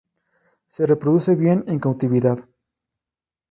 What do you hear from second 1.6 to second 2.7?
en cautividad.